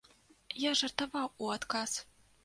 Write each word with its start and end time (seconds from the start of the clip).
Я 0.61 0.69
жартаваў 0.79 1.27
у 1.43 1.51
адказ. 1.57 1.93